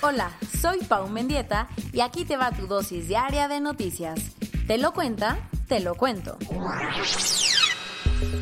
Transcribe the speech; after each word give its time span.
Hola, 0.00 0.30
soy 0.60 0.78
Pau 0.84 1.08
Mendieta 1.08 1.66
y 1.92 2.00
aquí 2.00 2.24
te 2.24 2.36
va 2.36 2.52
tu 2.52 2.68
dosis 2.68 3.08
diaria 3.08 3.48
de 3.48 3.60
noticias. 3.60 4.20
¿Te 4.68 4.78
lo 4.78 4.92
cuenta? 4.92 5.38
Te 5.66 5.80
lo 5.80 5.96
cuento. 5.96 6.38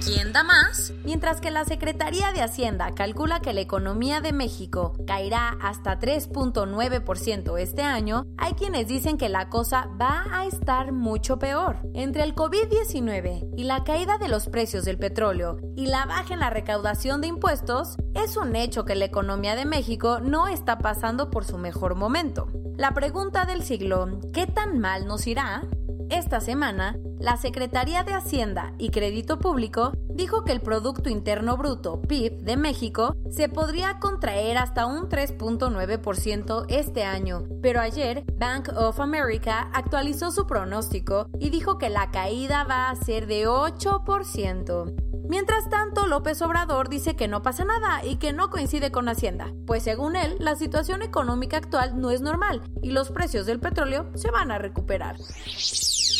¿Quién 0.05 0.33
da 0.33 0.43
más? 0.43 0.95
Mientras 1.05 1.41
que 1.41 1.51
la 1.51 1.65
Secretaría 1.65 2.33
de 2.33 2.43
Hacienda 2.43 2.95
calcula 2.95 3.41
que 3.41 3.53
la 3.53 3.61
economía 3.61 4.21
de 4.23 4.33
México 4.33 4.95
caerá 5.07 5.57
hasta 5.61 5.99
3.9% 5.99 7.59
este 7.59 7.83
año, 7.83 8.25
hay 8.39 8.55
quienes 8.55 8.89
dicen 8.89 9.19
que 9.19 9.29
la 9.29 9.51
cosa 9.51 9.89
va 10.01 10.25
a 10.33 10.47
estar 10.47 10.93
mucho 10.93 11.39
peor. 11.39 11.81
Entre 11.93 12.23
el 12.23 12.35
COVID-19 12.35 13.51
y 13.57 13.65
la 13.65 13.85
caída 13.85 14.17
de 14.17 14.29
los 14.29 14.49
precios 14.49 14.85
del 14.87 14.99
petróleo 14.99 15.59
y 15.77 15.87
la 15.87 16.07
baja 16.07 16.33
en 16.33 16.41
la 16.41 16.51
recaudación 16.51 17.21
de 17.21 17.27
impuestos, 17.27 17.97
es 18.15 18.37
un 18.39 18.57
hecho 18.57 18.87
que 18.87 18.95
la 18.95 19.05
economía 19.05 19.57
de 19.57 19.67
México 19.67 20.21
no 20.21 20.49
está 20.49 20.79
pasando 20.79 21.31
por 21.31 21.45
su 21.45 21.59
mejor 21.59 21.97
momento. 21.97 22.49
La 22.77 22.95
pregunta 22.95 23.45
del 23.45 23.63
siglo, 23.63 24.21
¿qué 24.33 24.47
tan 24.47 24.79
mal 24.79 25.07
nos 25.07 25.27
irá? 25.27 25.65
Esta 26.09 26.41
semana, 26.41 26.97
la 27.19 27.37
Secretaría 27.37 28.05
de 28.05 28.15
Hacienda 28.15 28.75
y 28.79 28.91
Crédito 28.91 29.39
Público 29.39 29.93
dijo 30.09 30.45
que 30.45 30.53
el 30.53 30.61
Producto 30.61 31.09
Interno 31.09 31.57
Bruto, 31.57 32.01
PIB, 32.03 32.39
de 32.43 32.57
México 32.57 33.15
se 33.31 33.49
podría 33.49 33.99
contraer 33.99 34.59
hasta 34.59 34.87
un 34.87 35.09
3.9% 35.09 36.67
este 36.69 37.05
año, 37.05 37.45
pero 37.63 37.81
ayer 37.81 38.25
Bank 38.39 38.71
of 38.77 39.01
America 39.01 39.71
actualizó 39.73 40.31
su 40.31 40.47
pronóstico 40.47 41.29
y 41.39 41.51
dijo 41.51 41.79
que 41.79 41.91
la 41.91 42.11
caída 42.11 42.65
va 42.65 42.91
a 42.91 42.97
ser 42.97 43.27
de 43.27 43.47
8%. 43.47 45.06
Mientras 45.29 45.69
tanto, 45.69 46.07
López 46.07 46.41
Obrador 46.43 46.89
dice 46.89 47.17
que 47.17 47.29
no 47.29 47.43
pasa 47.43 47.65
nada 47.65 48.05
y 48.05 48.17
que 48.17 48.33
no 48.33 48.51
coincide 48.51 48.93
con 48.93 49.09
Hacienda, 49.09 49.53
pues 49.67 49.83
según 49.83 50.17
él, 50.17 50.37
la 50.39 50.57
situación 50.57 51.03
económica 51.03 51.57
actual 51.57 52.01
no 52.01 52.11
es 52.11 52.21
normal 52.21 52.63
y 52.83 52.91
los 52.91 53.11
precios 53.11 53.47
del 53.47 53.61
petróleo 53.61 54.11
se 54.15 54.31
van 54.31 54.51
a 54.51 54.59
recuperar 54.59 55.17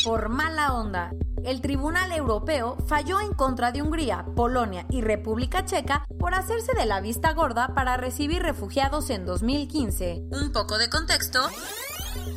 por 0.03 0.29
mala 0.29 0.73
onda. 0.73 1.11
El 1.43 1.61
Tribunal 1.61 2.11
Europeo 2.11 2.77
falló 2.87 3.19
en 3.19 3.33
contra 3.33 3.71
de 3.71 3.81
Hungría, 3.81 4.25
Polonia 4.35 4.85
y 4.89 5.01
República 5.01 5.65
Checa 5.65 6.05
por 6.19 6.33
hacerse 6.33 6.73
de 6.73 6.85
la 6.85 7.01
vista 7.01 7.33
gorda 7.33 7.73
para 7.73 7.97
recibir 7.97 8.41
refugiados 8.41 9.09
en 9.09 9.25
2015. 9.25 10.23
Un 10.31 10.51
poco 10.51 10.77
de 10.77 10.89
contexto. 10.89 11.39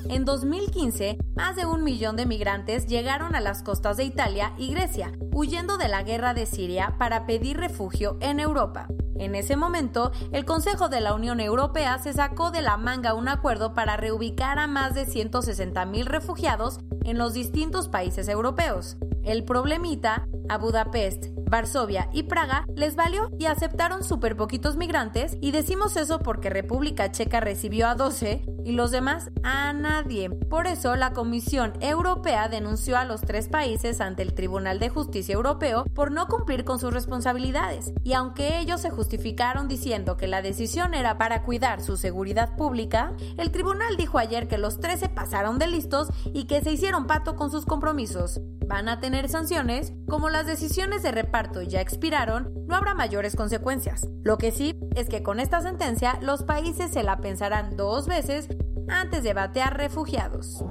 En 0.08 0.24
2015, 0.24 1.18
más 1.34 1.56
de 1.56 1.66
un 1.66 1.84
millón 1.84 2.16
de 2.16 2.26
migrantes 2.26 2.86
llegaron 2.86 3.34
a 3.34 3.40
las 3.40 3.62
costas 3.62 3.96
de 3.96 4.04
Italia 4.04 4.52
y 4.56 4.72
Grecia, 4.72 5.12
huyendo 5.32 5.76
de 5.76 5.88
la 5.88 6.02
guerra 6.02 6.34
de 6.34 6.46
Siria 6.46 6.94
para 6.98 7.26
pedir 7.26 7.58
refugio 7.58 8.16
en 8.20 8.40
Europa. 8.40 8.88
En 9.18 9.34
ese 9.34 9.56
momento, 9.56 10.12
el 10.32 10.44
Consejo 10.44 10.88
de 10.88 11.00
la 11.00 11.14
Unión 11.14 11.40
Europea 11.40 11.98
se 11.98 12.12
sacó 12.12 12.50
de 12.50 12.62
la 12.62 12.76
manga 12.76 13.14
un 13.14 13.28
acuerdo 13.28 13.74
para 13.74 13.96
reubicar 13.96 14.58
a 14.58 14.66
más 14.66 14.94
de 14.94 15.06
160.000 15.06 16.04
refugiados 16.04 16.80
en 17.04 17.18
los 17.18 17.34
distintos 17.34 17.88
países 17.88 18.28
europeos. 18.28 18.96
El 19.22 19.44
problemita, 19.44 20.26
a 20.48 20.56
Budapest, 20.56 21.26
Varsovia 21.50 22.08
y 22.12 22.22
Praga 22.22 22.64
les 22.74 22.96
valió 22.96 23.28
y 23.38 23.46
aceptaron 23.46 24.04
súper 24.04 24.36
poquitos 24.36 24.76
migrantes 24.76 25.36
y 25.40 25.50
decimos 25.50 25.96
eso 25.96 26.20
porque 26.20 26.48
República 26.48 27.10
Checa 27.10 27.40
recibió 27.40 27.88
a 27.88 27.96
12 27.96 28.44
y 28.64 28.72
los 28.72 28.90
demás 28.90 29.30
a 29.42 29.72
nadie. 29.72 30.30
Por 30.30 30.66
eso 30.66 30.96
la 30.96 31.12
Comisión 31.12 31.72
Europea 31.80 32.48
denunció 32.48 32.96
a 32.96 33.04
los 33.04 33.20
tres 33.20 33.48
países 33.48 34.00
ante 34.00 34.22
el 34.22 34.34
Tribunal 34.34 34.78
de 34.78 34.88
Justicia 34.88 35.34
Europeo 35.34 35.84
por 35.94 36.10
no 36.10 36.26
cumplir 36.26 36.64
con 36.64 36.78
sus 36.78 36.92
responsabilidades. 36.92 37.92
Y 38.04 38.14
aunque 38.14 38.58
ellos 38.58 38.80
se 38.80 38.90
justificaron 38.90 39.68
diciendo 39.68 40.16
que 40.16 40.26
la 40.26 40.42
decisión 40.42 40.94
era 40.94 41.18
para 41.18 41.42
cuidar 41.42 41.80
su 41.80 41.96
seguridad 41.96 42.56
pública, 42.56 43.12
el 43.36 43.50
tribunal 43.50 43.96
dijo 43.96 44.18
ayer 44.18 44.48
que 44.48 44.58
los 44.58 44.80
tres 44.80 45.00
se 45.00 45.08
pasaron 45.08 45.58
de 45.58 45.66
listos 45.66 46.08
y 46.32 46.44
que 46.44 46.60
se 46.60 46.72
hicieron 46.72 47.06
pato 47.06 47.36
con 47.36 47.50
sus 47.50 47.66
compromisos. 47.66 48.40
Van 48.70 48.88
a 48.88 49.00
tener 49.00 49.28
sanciones, 49.28 49.92
como 50.08 50.30
las 50.30 50.46
decisiones 50.46 51.02
de 51.02 51.10
reparto 51.10 51.60
ya 51.60 51.80
expiraron, 51.80 52.54
no 52.68 52.76
habrá 52.76 52.94
mayores 52.94 53.34
consecuencias. 53.34 54.06
Lo 54.22 54.38
que 54.38 54.52
sí 54.52 54.78
es 54.94 55.08
que 55.08 55.24
con 55.24 55.40
esta 55.40 55.60
sentencia 55.60 56.20
los 56.22 56.44
países 56.44 56.92
se 56.92 57.02
la 57.02 57.20
pensarán 57.20 57.76
dos 57.76 58.06
veces 58.06 58.46
antes 58.88 59.24
de 59.24 59.34
batear 59.34 59.76
refugiados. 59.76 60.62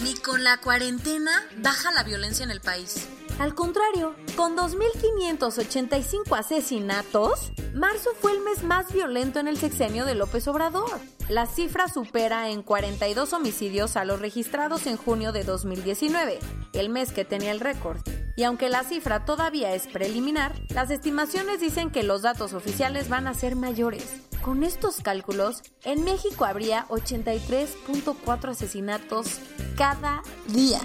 Ni 0.00 0.14
con 0.14 0.42
la 0.42 0.56
cuarentena 0.56 1.30
baja 1.58 1.92
la 1.92 2.02
violencia 2.02 2.44
en 2.44 2.50
el 2.50 2.60
país. 2.60 3.08
Al 3.38 3.54
contrario, 3.54 4.16
con 4.34 4.56
2.585 4.56 6.36
asesinatos, 6.36 7.52
marzo 7.72 8.10
fue 8.20 8.32
el 8.32 8.40
mes 8.40 8.64
más 8.64 8.92
violento 8.92 9.38
en 9.38 9.46
el 9.46 9.56
sexenio 9.56 10.04
de 10.04 10.16
López 10.16 10.48
Obrador. 10.48 10.98
La 11.28 11.46
cifra 11.46 11.86
supera 11.86 12.50
en 12.50 12.64
42 12.64 13.32
homicidios 13.32 13.96
a 13.96 14.04
los 14.04 14.20
registrados 14.20 14.88
en 14.88 14.96
junio 14.96 15.30
de 15.30 15.44
2019, 15.44 16.40
el 16.72 16.88
mes 16.88 17.12
que 17.12 17.24
tenía 17.24 17.52
el 17.52 17.60
récord. 17.60 18.00
Y 18.36 18.42
aunque 18.42 18.68
la 18.68 18.82
cifra 18.82 19.24
todavía 19.24 19.72
es 19.72 19.86
preliminar, 19.86 20.60
las 20.70 20.90
estimaciones 20.90 21.60
dicen 21.60 21.90
que 21.90 22.02
los 22.02 22.22
datos 22.22 22.54
oficiales 22.54 23.08
van 23.08 23.28
a 23.28 23.34
ser 23.34 23.54
mayores. 23.54 24.20
Con 24.42 24.64
estos 24.64 24.96
cálculos, 24.96 25.62
en 25.84 26.02
México 26.02 26.44
habría 26.44 26.88
83.4 26.88 28.48
asesinatos 28.48 29.38
cada 29.76 30.22
día. 30.48 30.80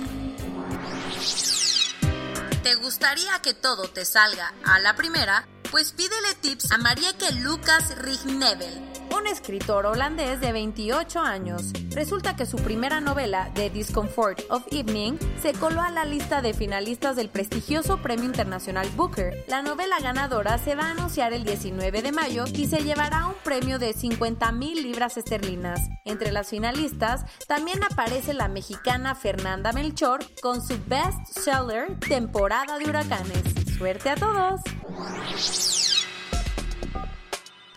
¿Te 2.63 2.75
gustaría 2.75 3.41
que 3.41 3.53
todo 3.53 3.90
te 3.90 4.06
salga 4.06 4.53
a 4.63 4.79
la 4.79 4.96
primera? 4.96 5.46
Pues 5.73 5.91
pídele 5.91 6.35
tips 6.39 6.72
a 6.72 6.78
Marieke 6.78 7.31
Lucas 7.41 7.97
Rignevel 7.97 8.94
un 9.17 9.28
escritor 9.28 9.85
holandés 9.85 10.41
de 10.41 10.51
28 10.51 11.19
años. 11.19 11.72
Resulta 11.91 12.35
que 12.35 12.45
su 12.45 12.57
primera 12.57 13.00
novela, 13.00 13.51
The 13.53 13.69
Discomfort 13.69 14.41
of 14.50 14.63
Evening, 14.72 15.17
se 15.41 15.53
coló 15.53 15.81
a 15.81 15.91
la 15.91 16.03
lista 16.03 16.41
de 16.41 16.53
finalistas 16.53 17.16
del 17.16 17.29
prestigioso 17.29 18.01
Premio 18.01 18.25
Internacional 18.25 18.89
Booker. 18.95 19.45
La 19.47 19.62
novela 19.62 20.00
ganadora 20.00 20.57
se 20.57 20.75
va 20.75 20.88
a 20.88 20.91
anunciar 20.91 21.31
el 21.33 21.44
19 21.44 22.01
de 22.01 22.12
mayo 22.12 22.45
y 22.53 22.67
se 22.67 22.83
llevará 22.83 23.28
un 23.28 23.35
premio 23.44 23.78
de 23.79 23.94
50 23.94 24.51
mil 24.51 24.81
libras 24.81 25.17
esterlinas. 25.17 25.79
Entre 26.06 26.31
las 26.31 26.50
finalistas 26.50 27.23
también 27.47 27.83
aparece 27.83 28.33
la 28.33 28.47
mexicana 28.47 29.16
Fernanda 29.16 29.72
Melchor 29.73 30.19
con 30.41 30.62
su 30.62 30.78
best 30.88 31.19
seller 31.28 32.00
Temporada 32.00 32.78
de 32.78 32.85
Huracanes. 32.89 33.62
¡Suerte 33.78 34.09
a 34.09 34.16
todos! 34.16 34.61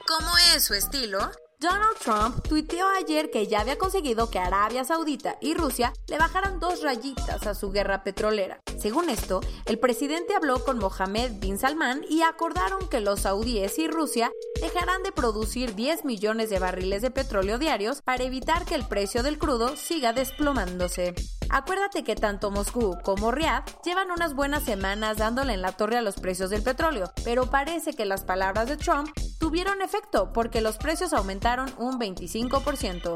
¿Cómo 0.07 0.31
es 0.55 0.65
su 0.65 0.75
estilo? 0.75 1.19
Donald 1.59 1.97
Trump 1.99 2.47
tuiteó 2.47 2.87
ayer 2.99 3.31
que 3.31 3.47
ya 3.47 3.61
había 3.61 3.79
conseguido 3.79 4.31
que 4.31 4.39
Arabia 4.39 4.85
Saudita 4.85 5.39
y 5.41 5.55
Rusia 5.55 5.95
le 6.07 6.19
bajaran 6.19 6.61
dos 6.61 6.83
rayitas 6.83 7.47
a 7.47 7.55
su 7.55 7.71
guerra 7.71 8.05
petrolera. 8.05 8.61
Según 8.79 9.09
esto, 9.09 9.41
el 9.65 9.79
presidente 9.79 10.35
habló 10.35 10.63
con 10.65 10.79
Mohammed 10.79 11.41
bin 11.41 11.59
Salman 11.59 12.05
y 12.09 12.23
acordaron 12.23 12.89
que 12.91 13.01
los 13.01 13.21
saudíes 13.21 13.79
y 13.79 13.89
Rusia 13.89 14.31
dejarán 14.61 15.03
de 15.03 15.13
producir 15.13 15.75
10 15.75 16.05
millones 16.05 16.51
de 16.51 16.59
barriles 16.59 17.01
de 17.01 17.11
petróleo 17.11 17.59
diarios 17.59 18.03
para 18.03 18.25
evitar 18.25 18.67
que 18.67 18.75
el 18.75 18.87
precio 18.87 19.23
del 19.23 19.39
crudo 19.39 19.77
siga 19.77 20.13
desplomándose. 20.13 21.15
Acuérdate 21.51 22.05
que 22.05 22.17
tanto 22.17 22.51
Moscú 22.51 22.99
como 23.03 23.31
Riyadh 23.31 23.65
llevan 23.85 24.11
unas 24.11 24.35
buenas 24.35 24.65
semanas 24.65 25.19
dándole 25.19 25.55
en 25.55 25.63
la 25.63 25.73
torre 25.73 25.97
a 25.97 26.03
los 26.03 26.17
precios 26.17 26.51
del 26.51 26.63
petróleo, 26.63 27.13
pero 27.25 27.51
parece 27.51 27.93
que 27.93 28.05
las 28.05 28.25
palabras 28.25 28.69
de 28.69 28.77
Trump 28.77 29.09
tuvieron 29.39 29.83
efecto 29.83 30.33
porque 30.33 30.61
los 30.61 30.77
precios 30.77 31.13
aumentaron 31.13 31.73
un 31.79 31.99
25%. 31.99 33.15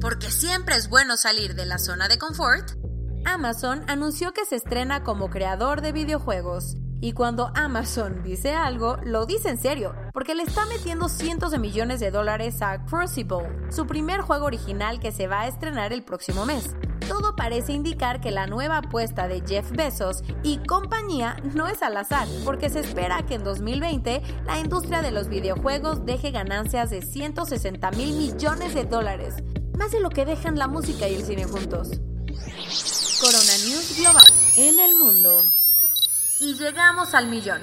Porque 0.00 0.30
siempre 0.30 0.76
es 0.76 0.88
bueno 0.88 1.16
salir 1.16 1.54
de 1.54 1.66
la 1.66 1.78
zona 1.78 2.08
de 2.08 2.18
confort. 2.18 2.72
Amazon 3.24 3.82
anunció 3.88 4.32
que 4.32 4.44
se 4.44 4.56
estrena 4.56 5.02
como 5.02 5.30
creador 5.30 5.80
de 5.80 5.92
videojuegos. 5.92 6.76
Y 7.00 7.12
cuando 7.12 7.50
Amazon 7.54 8.22
dice 8.22 8.52
algo, 8.52 8.98
lo 9.04 9.26
dice 9.26 9.48
en 9.48 9.58
serio, 9.58 9.94
porque 10.16 10.34
le 10.34 10.44
está 10.44 10.64
metiendo 10.64 11.10
cientos 11.10 11.50
de 11.50 11.58
millones 11.58 12.00
de 12.00 12.10
dólares 12.10 12.62
a 12.62 12.86
Crucible, 12.86 13.50
su 13.70 13.86
primer 13.86 14.22
juego 14.22 14.46
original 14.46 14.98
que 14.98 15.12
se 15.12 15.26
va 15.26 15.42
a 15.42 15.46
estrenar 15.46 15.92
el 15.92 16.02
próximo 16.02 16.46
mes. 16.46 16.74
todo 17.06 17.36
parece 17.36 17.74
indicar 17.74 18.22
que 18.22 18.30
la 18.30 18.46
nueva 18.46 18.78
apuesta 18.78 19.28
de 19.28 19.42
Jeff 19.46 19.70
Bezos 19.72 20.22
y 20.42 20.56
compañía 20.66 21.36
no 21.52 21.68
es 21.68 21.82
al 21.82 21.98
azar, 21.98 22.26
porque 22.46 22.70
se 22.70 22.80
espera 22.80 23.26
que 23.26 23.34
en 23.34 23.44
2020 23.44 24.22
la 24.46 24.58
industria 24.58 25.02
de 25.02 25.10
los 25.10 25.28
videojuegos 25.28 26.06
deje 26.06 26.30
ganancias 26.30 26.88
de 26.88 27.02
160 27.02 27.90
mil 27.90 28.16
millones 28.16 28.72
de 28.72 28.84
dólares, 28.84 29.34
más 29.76 29.90
de 29.90 30.00
lo 30.00 30.08
que 30.08 30.24
dejan 30.24 30.58
la 30.58 30.66
música 30.66 31.06
y 31.06 31.16
el 31.16 31.24
cine 31.24 31.44
juntos. 31.44 31.90
Corona 33.20 33.54
News 33.66 33.98
Global 33.98 34.24
en 34.56 34.80
el 34.80 34.94
mundo. 34.94 35.42
Y 36.40 36.54
llegamos 36.54 37.12
al 37.12 37.28
millón. 37.28 37.60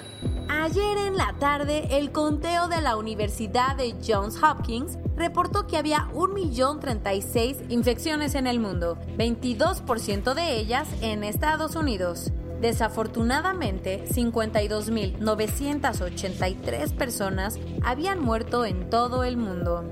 Ayer 0.50 0.98
en 0.98 1.16
la 1.18 1.36
tarde, 1.40 1.98
el 1.98 2.12
conteo 2.12 2.68
de 2.68 2.82
la 2.82 2.98
Universidad 2.98 3.76
de 3.76 3.96
Johns 4.06 4.38
Hopkins 4.42 4.98
reportó 5.16 5.68
que 5.68 5.78
había 5.78 6.10
1.036 6.14 7.70
infecciones 7.70 8.34
en 8.36 8.48
el 8.48 8.60
mundo, 8.60 8.98
22% 9.18 10.34
de 10.34 10.58
ellas 10.58 10.90
en 11.02 11.24
Estados 11.24 11.76
Unidos. 11.76 12.32
Desafortunadamente, 12.62 14.06
52.983 14.06 16.96
personas 16.96 17.60
habían 17.84 18.22
muerto 18.22 18.64
en 18.64 18.90
todo 18.90 19.26
el 19.26 19.38
mundo. 19.38 19.84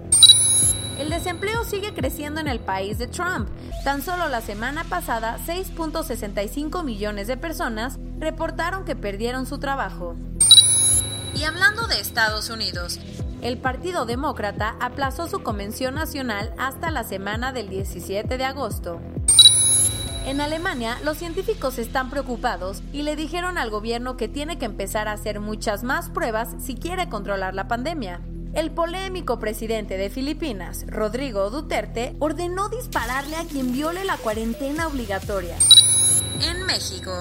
El 1.01 1.09
desempleo 1.09 1.63
sigue 1.63 1.95
creciendo 1.95 2.39
en 2.41 2.47
el 2.47 2.59
país 2.59 2.99
de 2.99 3.07
Trump. 3.07 3.49
Tan 3.83 4.03
solo 4.03 4.29
la 4.29 4.39
semana 4.39 4.83
pasada, 4.83 5.39
6.65 5.47 6.83
millones 6.83 7.25
de 7.25 7.37
personas 7.37 7.97
reportaron 8.19 8.85
que 8.85 8.95
perdieron 8.95 9.47
su 9.47 9.57
trabajo. 9.57 10.15
Y 11.33 11.43
hablando 11.43 11.87
de 11.87 11.99
Estados 11.99 12.51
Unidos, 12.51 12.99
el 13.41 13.57
Partido 13.57 14.05
Demócrata 14.05 14.75
aplazó 14.79 15.27
su 15.27 15.41
convención 15.41 15.95
nacional 15.95 16.53
hasta 16.59 16.91
la 16.91 17.03
semana 17.03 17.51
del 17.51 17.67
17 17.69 18.37
de 18.37 18.45
agosto. 18.45 19.01
En 20.27 20.39
Alemania, 20.39 20.99
los 21.03 21.17
científicos 21.17 21.79
están 21.79 22.11
preocupados 22.11 22.83
y 22.93 23.01
le 23.01 23.15
dijeron 23.15 23.57
al 23.57 23.71
gobierno 23.71 24.17
que 24.17 24.27
tiene 24.27 24.59
que 24.59 24.65
empezar 24.65 25.07
a 25.07 25.13
hacer 25.13 25.39
muchas 25.39 25.83
más 25.83 26.11
pruebas 26.11 26.49
si 26.59 26.75
quiere 26.75 27.09
controlar 27.09 27.55
la 27.55 27.67
pandemia. 27.67 28.21
El 28.53 28.71
polémico 28.71 29.39
presidente 29.39 29.97
de 29.97 30.09
Filipinas, 30.09 30.85
Rodrigo 30.87 31.49
Duterte, 31.49 32.17
ordenó 32.19 32.67
dispararle 32.67 33.37
a 33.37 33.45
quien 33.45 33.71
viole 33.71 34.03
la 34.03 34.17
cuarentena 34.17 34.87
obligatoria. 34.87 35.55
En 36.41 36.65
México, 36.65 37.13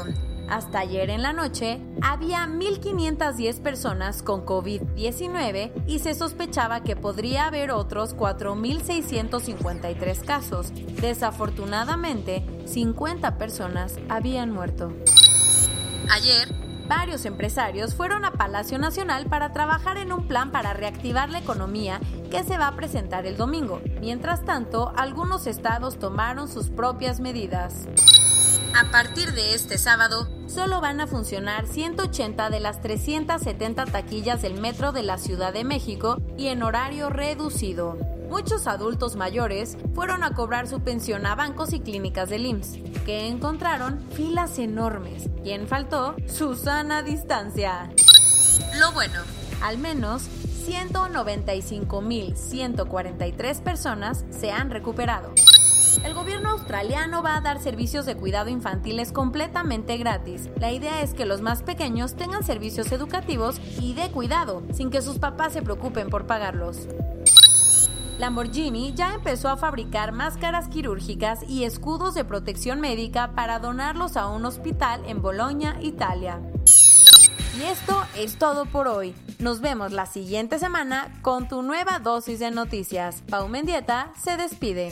hasta 0.49 0.81
ayer 0.81 1.09
en 1.09 1.23
la 1.23 1.33
noche, 1.33 1.81
había 2.03 2.49
1.510 2.49 3.63
personas 3.63 4.25
con 4.25 4.45
COVID-19 4.45 5.85
y 5.87 6.01
se 6.01 6.15
sospechaba 6.15 6.83
que 6.83 6.97
podría 6.97 7.47
haber 7.47 7.71
otros 7.71 8.17
4.653 8.17 10.25
casos. 10.25 10.73
Desafortunadamente, 11.01 12.45
50 12.67 13.39
personas 13.39 14.01
habían 14.09 14.51
muerto. 14.51 14.93
Ayer, 16.11 16.49
varios 16.91 17.25
empresarios 17.25 17.95
fueron 17.95 18.25
a 18.25 18.33
Palacio 18.33 18.77
Nacional 18.77 19.27
para 19.27 19.53
trabajar 19.53 19.97
en 19.97 20.13
un 20.13 20.27
plan 20.27 20.51
para 20.51 20.73
reactivar 20.73 21.31
la 21.31 21.39
economía 21.39 22.01
que 22.33 22.43
se 22.43 22.59
va 22.59 22.67
a 22.67 22.75
presentar 22.75 23.27
el 23.27 23.37
domingo. 23.37 23.81
Mientras 24.01 24.45
tanto, 24.45 24.93
algunos 24.97 25.47
estados 25.47 26.01
tomaron 26.01 26.49
sus 26.49 26.69
propias 26.69 27.21
medidas. 27.21 27.87
A 28.75 28.91
partir 28.91 29.33
de 29.35 29.55
este 29.55 29.79
sábado, 29.79 30.29
solo 30.49 30.81
van 30.81 31.01
a 31.01 31.07
funcionar 31.07 31.69
180 31.69 32.51
de 32.51 32.59
las 32.59 32.81
370 32.83 33.85
taquillas 33.87 34.43
del 34.43 34.61
metro 34.61 34.91
de 34.91 35.05
la 35.05 35.17
Ciudad 35.17 35.53
de 35.53 35.63
México 35.63 36.21
y 36.37 36.49
en 36.49 36.65
horario 36.65 37.09
reducido. 37.09 38.20
Muchos 38.31 38.67
adultos 38.69 39.17
mayores 39.17 39.77
fueron 39.93 40.23
a 40.23 40.35
cobrar 40.35 40.69
su 40.69 40.79
pensión 40.81 41.27
a 41.27 41.35
bancos 41.35 41.73
y 41.73 41.81
clínicas 41.81 42.31
del 42.31 42.47
IMSS, 42.47 42.79
que 43.05 43.27
encontraron 43.27 44.07
filas 44.13 44.61
enormes. 44.61 45.29
¿Quién 45.43 45.67
faltó? 45.67 46.15
Susana 46.29 47.03
Distancia. 47.03 47.91
Lo 48.79 48.93
bueno. 48.93 49.21
Al 49.61 49.79
menos 49.79 50.29
195.143 50.65 53.63
personas 53.63 54.25
se 54.31 54.53
han 54.53 54.71
recuperado. 54.71 55.35
El 56.05 56.15
gobierno 56.15 56.51
australiano 56.51 57.25
va 57.25 57.37
a 57.37 57.41
dar 57.41 57.61
servicios 57.61 58.07
de 58.07 58.17
cuidado 58.17 58.49
infantiles 58.49 59.11
completamente 59.11 59.97
gratis. 59.97 60.51
La 60.57 60.71
idea 60.71 61.03
es 61.03 61.15
que 61.15 61.27
los 61.27 61.41
más 61.41 61.65
pequeños 61.65 62.15
tengan 62.15 62.45
servicios 62.45 62.93
educativos 62.93 63.61
y 63.81 63.95
de 63.95 64.13
cuidado, 64.13 64.63
sin 64.73 64.91
que 64.91 65.03
sus 65.03 65.19
papás 65.19 65.53
se 65.53 65.63
preocupen 65.63 66.11
por 66.11 66.29
pagarlos. 66.29 66.87
Lamborghini 68.21 68.93
ya 68.93 69.15
empezó 69.15 69.49
a 69.49 69.57
fabricar 69.57 70.13
máscaras 70.13 70.69
quirúrgicas 70.69 71.41
y 71.49 71.65
escudos 71.65 72.13
de 72.15 72.23
protección 72.23 72.79
médica 72.79 73.33
para 73.35 73.59
donarlos 73.59 74.19
a 74.19 74.27
un 74.29 74.45
hospital 74.45 75.03
en 75.07 75.23
Bolonia, 75.23 75.79
Italia. 75.81 76.39
Y 77.59 77.63
esto 77.63 77.99
es 78.15 78.37
todo 78.37 78.67
por 78.67 78.89
hoy. 78.89 79.15
Nos 79.39 79.63
vemos 79.63 79.93
la 79.93 80.05
siguiente 80.05 80.59
semana 80.59 81.11
con 81.23 81.49
tu 81.49 81.63
nueva 81.63 81.99
dosis 81.99 82.39
de 82.41 82.51
noticias. 82.51 83.23
Pau 83.31 83.49
Mendieta 83.49 84.13
se 84.23 84.37
despide. 84.37 84.91